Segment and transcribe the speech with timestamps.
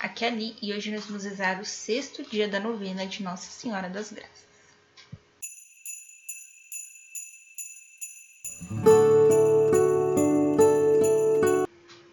[0.00, 3.22] aqui é a Li e hoje nós vamos rezar o sexto dia da novena de
[3.22, 4.48] Nossa Senhora das Graças.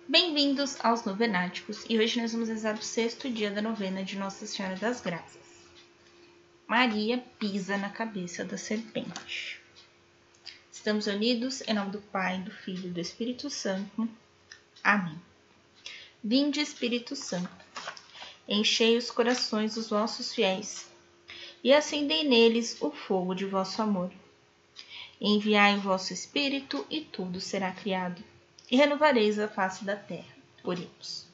[0.08, 4.46] Bem-vindos aos Novenáticos e hoje nós vamos rezar o sexto dia da novena de Nossa
[4.46, 5.46] Senhora das Graças.
[6.68, 9.62] Maria pisa na cabeça da serpente.
[10.72, 14.10] Estamos unidos em nome do Pai, do Filho e do Espírito Santo.
[14.84, 15.20] Amém.
[16.28, 17.64] Vinde, Espírito Santo,
[18.48, 20.88] enchei os corações dos vossos fiéis
[21.64, 24.12] e acendei neles o fogo de vosso amor.
[25.22, 28.24] Enviai o vosso Espírito e tudo será criado,
[28.72, 30.36] e renovareis a face da terra.
[30.64, 31.28] Oremos.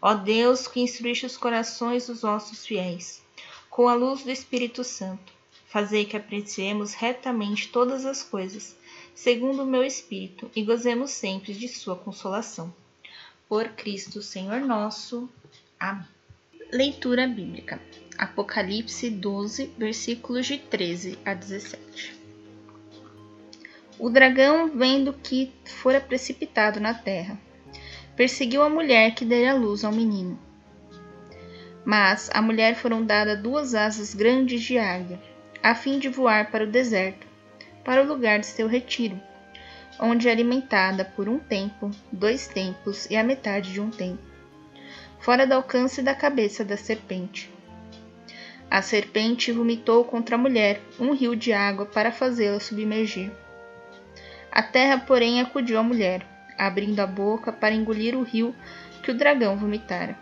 [0.00, 3.22] Ó Deus, que instruíste os corações dos vossos fiéis,
[3.70, 5.32] com a luz do Espírito Santo,
[5.68, 8.74] fazei que apreciemos retamente todas as coisas,
[9.14, 12.74] segundo o meu Espírito, e gozemos sempre de sua consolação
[13.52, 15.28] por Cristo Senhor nosso.
[15.78, 16.06] Amém.
[16.72, 17.78] Leitura bíblica.
[18.16, 22.18] Apocalipse 12, versículos de 13 a 17.
[23.98, 27.38] O dragão, vendo que fora precipitado na terra,
[28.16, 30.38] perseguiu a mulher que dera luz ao menino.
[31.84, 35.20] Mas à mulher foram dadas duas asas grandes de águia,
[35.62, 37.26] a fim de voar para o deserto,
[37.84, 39.20] para o lugar de seu retiro
[39.98, 44.22] onde é alimentada por um tempo, dois tempos e a metade de um tempo,
[45.20, 47.50] fora do alcance da cabeça da serpente.
[48.70, 53.30] A serpente vomitou contra a mulher um rio de água para fazê-la submergir.
[54.50, 56.26] A terra, porém, acudiu à mulher,
[56.58, 58.54] abrindo a boca para engolir o rio
[59.02, 60.18] que o dragão vomitara.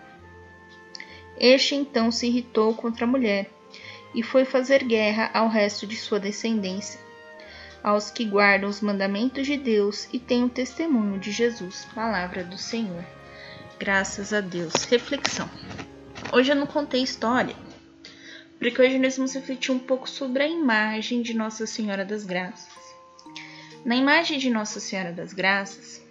[1.38, 3.48] Este então se irritou contra a mulher
[4.14, 7.09] e foi fazer guerra ao resto de sua descendência
[7.82, 11.86] aos que guardam os mandamentos de Deus e têm o testemunho de Jesus.
[11.94, 13.04] Palavra do Senhor.
[13.78, 14.74] Graças a Deus.
[14.84, 15.48] Reflexão.
[16.32, 17.56] Hoje eu não contei história,
[18.58, 22.68] porque hoje nós vamos refletir um pouco sobre a imagem de Nossa Senhora das Graças.
[23.84, 26.02] Na imagem de Nossa Senhora das Graças,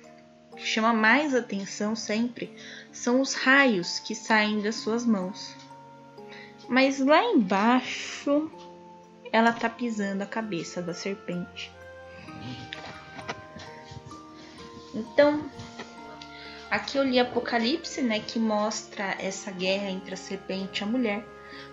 [0.52, 2.52] o que chama mais atenção sempre
[2.92, 5.56] são os raios que saem das suas mãos.
[6.68, 8.52] Mas lá embaixo
[9.32, 11.72] ela tá pisando a cabeça da serpente.
[14.94, 15.50] Então,
[16.70, 21.26] aqui eu li Apocalipse, né, que mostra essa guerra entre a serpente e a mulher.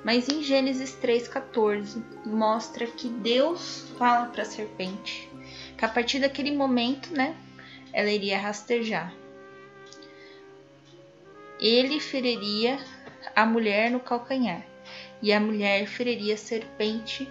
[0.05, 5.29] Mas em Gênesis 3:14 mostra que Deus fala para a serpente
[5.77, 7.37] que a partir daquele momento, né,
[7.93, 9.13] ela iria rastejar.
[11.61, 12.79] Ele feriria
[13.35, 14.65] a mulher no calcanhar
[15.23, 17.31] e a mulher feriria a serpente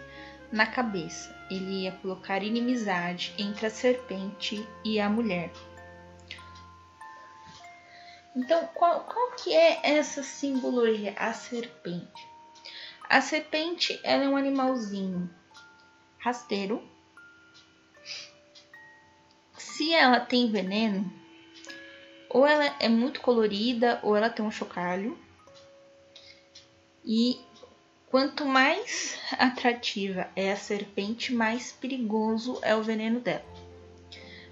[0.51, 1.35] na cabeça.
[1.49, 5.51] Ele ia colocar inimizade entre a serpente e a mulher.
[8.35, 11.13] Então, qual, qual que é essa simbologia?
[11.17, 12.27] A serpente.
[13.09, 15.29] A serpente ela é um animalzinho
[16.17, 16.83] rasteiro.
[19.57, 21.11] Se ela tem veneno,
[22.29, 25.17] ou ela é muito colorida, ou ela tem um chocalho.
[27.05, 27.39] E
[28.15, 33.43] Quanto mais atrativa é a serpente, mais perigoso é o veneno dela.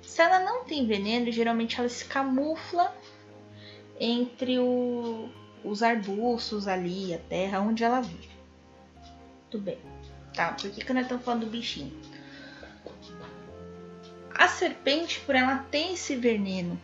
[0.01, 2.93] Se ela não tem veneno, geralmente ela se camufla
[3.97, 5.29] entre o,
[5.63, 8.31] os arbustos ali, a terra, onde ela vive.
[9.49, 9.79] Tudo bem.
[10.33, 11.97] Tá, por que, que nós estamos falando do bichinho?
[14.35, 16.77] A serpente, por ela ter esse veneno,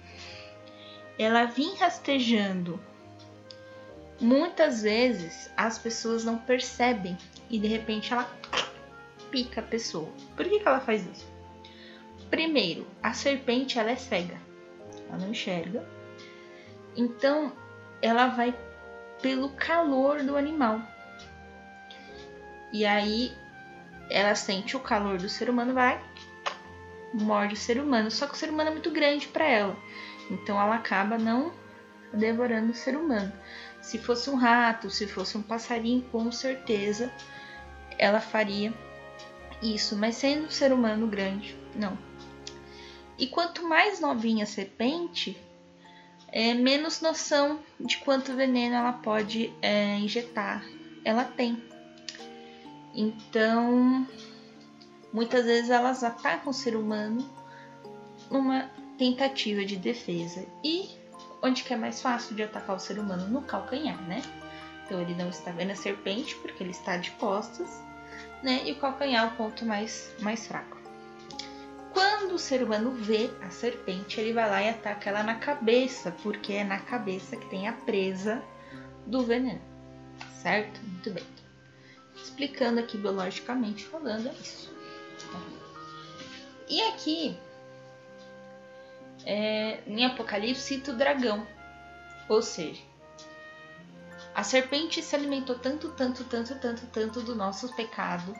[1.18, 2.80] ela vem rastejando
[4.20, 7.18] Muitas vezes as pessoas não percebem
[7.50, 8.30] e de repente ela
[9.32, 10.10] pica a pessoa.
[10.36, 11.28] Por que, que ela faz isso?
[12.30, 14.38] Primeiro, a serpente ela é cega,
[15.08, 15.88] ela não enxerga.
[16.96, 17.54] Então
[18.02, 18.54] ela vai
[19.22, 20.82] pelo calor do animal.
[22.74, 23.34] E aí
[24.10, 26.02] ela sente o calor do ser humano, vai
[27.14, 28.12] morde o ser humano.
[28.12, 29.78] Só que o ser humano é muito grande para ela.
[30.30, 31.52] Então ela acaba não
[32.14, 33.32] devorando o ser humano.
[33.82, 37.12] Se fosse um rato, se fosse um passarinho, com certeza
[37.98, 38.74] ela faria
[39.62, 41.98] isso, mas sendo um ser humano grande, não.
[43.18, 45.38] E quanto mais novinha a serpente,
[46.30, 50.64] é, menos noção de quanto veneno ela pode é, injetar
[51.04, 51.62] ela tem.
[52.94, 54.08] Então,
[55.14, 57.28] muitas vezes elas atacam o ser humano
[58.30, 60.46] numa tentativa de defesa.
[60.64, 60.90] E
[61.42, 63.28] onde que é mais fácil de atacar o ser humano?
[63.28, 64.22] No calcanhar, né?
[64.86, 67.70] Então ele não está vendo a serpente porque ele está de costas,
[68.42, 68.62] né?
[68.66, 70.78] E o calcanhar é o ponto mais, mais fraco.
[71.94, 76.12] Quando o ser humano vê a serpente, ele vai lá e ataca ela na cabeça,
[76.24, 78.42] porque é na cabeça que tem a presa
[79.06, 79.62] do veneno,
[80.42, 80.80] certo?
[80.82, 81.26] Muito bem.
[82.16, 84.72] Explicando aqui biologicamente falando é isso.
[86.68, 87.38] E aqui,
[89.26, 91.46] é, em Apocalipse, cita o dragão,
[92.28, 92.82] ou seja,
[94.34, 98.34] a serpente se alimentou tanto, tanto, tanto, tanto, tanto do nosso pecado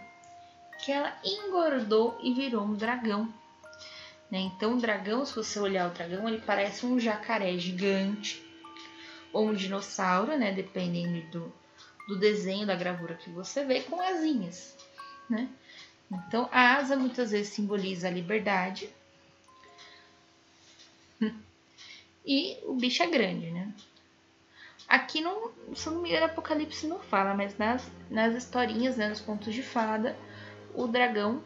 [0.84, 3.34] que ela engordou e virou um dragão.
[4.32, 4.40] Né?
[4.40, 8.42] Então, o dragão, se você olhar o dragão, ele parece um jacaré gigante
[9.34, 10.52] ou um dinossauro, né?
[10.52, 11.54] Dependendo do,
[12.08, 14.78] do desenho, da gravura que você vê, com asinhas,
[15.30, 15.50] né?
[16.12, 18.90] Então, a asa muitas vezes simboliza a liberdade.
[22.26, 23.74] E o bicho é grande, né?
[24.88, 29.22] Aqui, não, se não me engano, Apocalipse não fala, mas nas, nas historinhas, né, nos
[29.22, 30.18] contos de fada,
[30.74, 31.44] o dragão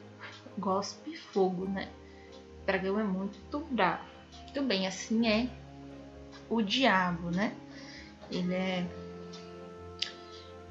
[0.57, 1.89] gospe fogo, né?
[2.61, 4.03] O dragão é muito bravo.
[4.43, 5.49] Muito bem, assim é
[6.49, 7.55] o diabo, né?
[8.31, 8.85] Ele é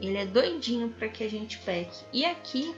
[0.01, 2.05] ele é doidinho para que a gente peque.
[2.13, 2.75] E aqui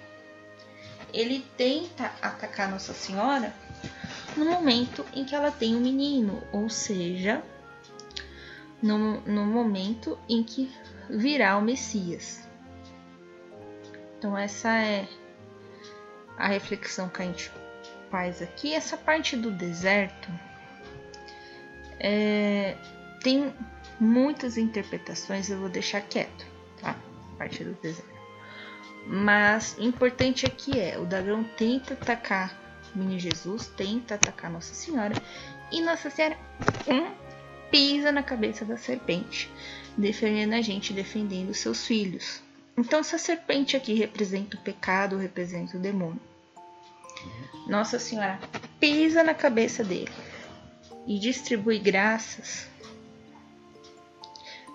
[1.13, 3.55] ele tenta atacar Nossa Senhora
[4.37, 7.43] no momento em que ela tem um menino, ou seja,
[8.83, 10.71] no, no momento em que
[11.09, 12.47] virá o Messias.
[14.19, 15.07] Então essa é
[16.37, 17.51] a reflexão que a gente
[18.11, 18.73] faz aqui.
[18.73, 20.29] Essa parte do deserto
[22.01, 22.77] é,
[23.23, 23.53] tem
[24.01, 26.47] muitas interpretações, eu vou deixar quieto,
[26.81, 26.97] tá?
[27.39, 28.15] Parte do deserto.
[29.07, 32.64] Mas o importante aqui é, o dragão tenta atacar
[32.95, 35.15] menino Jesus, tenta atacar Nossa Senhora,
[35.71, 36.39] e Nossa Senhora
[36.89, 37.11] hum,
[37.71, 39.51] pisa na cabeça da serpente,
[39.97, 42.43] defendendo a gente, defendendo seus filhos.
[42.77, 46.21] Então essa serpente aqui representa o pecado, representa o demônio.
[47.67, 48.39] Nossa Senhora
[48.79, 50.13] pisa na cabeça dele
[51.07, 52.69] e distribui graças.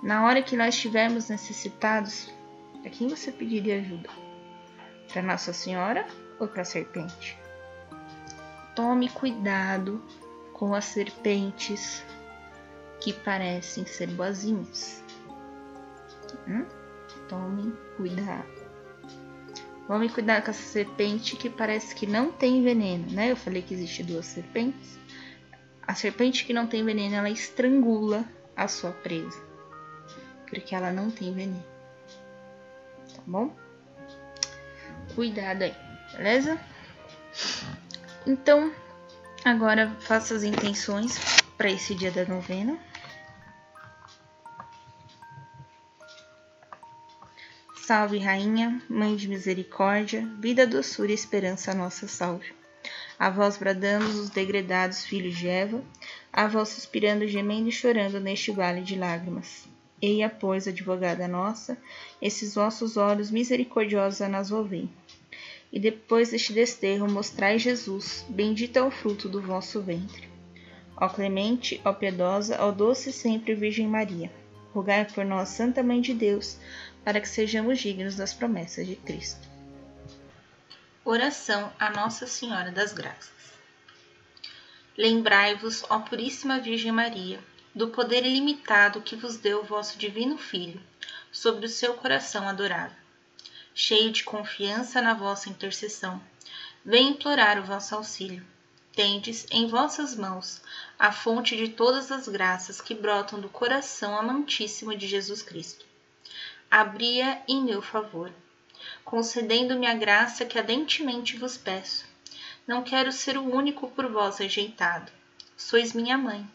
[0.01, 2.30] Na hora que nós estivermos necessitados,
[2.86, 4.10] a quem você pediria ajuda?
[5.12, 6.07] Para Nossa Senhora
[6.39, 7.38] ou para a serpente?
[8.80, 10.02] Tome cuidado
[10.54, 12.02] com as serpentes
[13.02, 15.04] que parecem ser boazinhas.
[16.48, 16.66] Hum?
[17.28, 18.48] Tome cuidado.
[19.86, 23.30] Tome cuidado com essa serpente que parece que não tem veneno, né?
[23.30, 24.98] Eu falei que existe duas serpentes.
[25.86, 28.24] A serpente que não tem veneno, ela estrangula
[28.56, 29.44] a sua presa.
[30.50, 31.62] Porque ela não tem veneno
[33.14, 33.54] tá bom?
[35.16, 35.75] Cuidado aí,
[36.16, 36.58] beleza?
[38.27, 38.71] Então,
[39.44, 41.18] agora faça as intenções
[41.57, 42.77] para esse dia da novena.
[47.89, 52.54] Salve, Rainha, Mãe de Misericórdia, vida, doçura e esperança, nossa salve.
[53.18, 55.83] A vós bradamos os degredados filhos de Eva,
[56.31, 59.68] a vós suspirando, gemendo e chorando neste vale de lágrimas.
[60.01, 61.77] Eia, pois, advogada nossa,
[62.22, 64.89] esses vossos olhos misericordiosos a nas volvem.
[65.71, 70.27] E depois deste desterro mostrai Jesus, bendito é o fruto do vosso ventre.
[70.98, 74.31] Ó clemente, ó piedosa, ó doce sempre Virgem Maria,
[74.74, 76.57] rogai por nós, Santa Mãe de Deus,
[77.04, 79.48] para que sejamos dignos das promessas de Cristo.
[81.06, 83.31] Oração a Nossa Senhora das Graças.
[84.98, 87.39] Lembrai-vos, ó Puríssima Virgem Maria,
[87.74, 90.81] do poder ilimitado que vos deu o vosso divino Filho,
[91.31, 92.98] sobre o seu coração adorável.
[93.81, 96.21] Cheio de confiança na vossa intercessão,
[96.83, 98.45] vem implorar o vosso auxílio.
[98.93, 100.62] Tendes em vossas mãos
[101.00, 105.86] a fonte de todas as graças que brotam do coração amantíssimo de Jesus Cristo.
[106.69, 108.33] Abria em meu favor,
[109.05, 112.05] concedendo-me a graça que ardentemente vos peço.
[112.67, 115.09] Não quero ser o único por vós rejeitado.
[115.55, 116.45] Sois minha mãe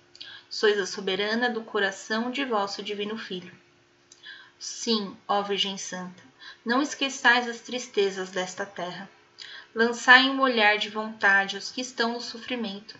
[0.50, 3.52] sois a soberana do coração de vosso divino Filho.
[4.58, 6.22] Sim, ó Virgem Santa,
[6.64, 9.09] não esqueçais as tristezas desta terra.
[9.75, 12.99] Lançai um olhar de vontade aos que estão no sofrimento,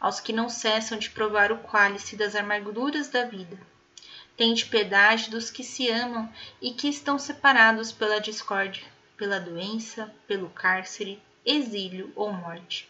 [0.00, 3.58] aos que não cessam de provar o cálice das amarguras da vida.
[4.34, 10.48] Tende piedade dos que se amam e que estão separados pela discórdia, pela doença, pelo
[10.48, 12.88] cárcere, exílio ou morte.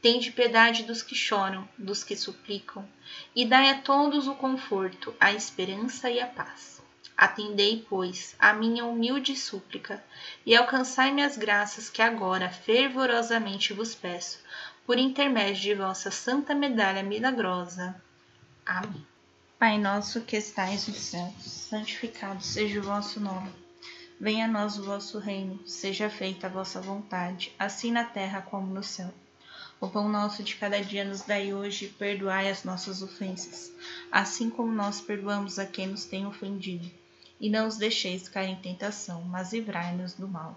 [0.00, 2.88] Tende piedade dos que choram, dos que suplicam,
[3.36, 6.81] e dai a todos o conforto, a esperança e a paz.
[7.22, 10.02] Atendei, pois, a minha humilde súplica,
[10.44, 14.40] e alcançai-me as graças que agora fervorosamente vos peço,
[14.84, 17.94] por intermédio de vossa santa medalha milagrosa.
[18.66, 19.06] Amém.
[19.56, 23.52] Pai nosso que estais nos céus, santificado seja o vosso nome.
[24.20, 28.74] Venha a nós o vosso reino, seja feita a vossa vontade, assim na terra como
[28.74, 29.14] no céu.
[29.80, 33.70] O pão nosso de cada dia nos dai hoje, perdoai as nossas ofensas,
[34.10, 36.90] assim como nós perdoamos a quem nos tem ofendido.
[37.42, 40.56] E não os deixeis cair em tentação, mas livrai-nos do mal.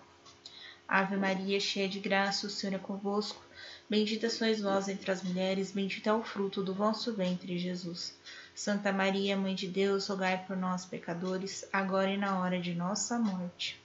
[0.87, 3.43] Ave Maria, cheia de graça, o Senhor é convosco.
[3.89, 8.15] Bendita sois vós entre as mulheres, bendito é o fruto do vosso ventre, Jesus.
[8.53, 13.17] Santa Maria, Mãe de Deus, rogai por nós, pecadores, agora e na hora de nossa
[13.17, 13.81] morte.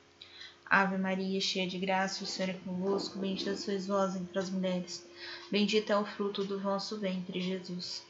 [0.67, 3.19] Ave Maria, cheia de graça, o Senhor é convosco.
[3.19, 5.07] Bendita sois vós entre as mulheres,
[5.51, 8.10] bendito é o fruto do vosso ventre, Jesus.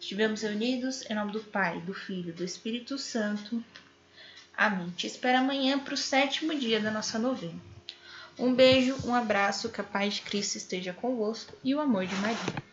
[0.00, 3.62] Estivemos reunidos em nome do Pai, do Filho e do Espírito Santo.
[4.56, 4.90] Amém.
[4.96, 7.60] Te espero amanhã para o sétimo dia da nossa novena.
[8.38, 12.14] Um beijo, um abraço, que a paz de Cristo esteja convosco e o amor de
[12.16, 12.66] Maria.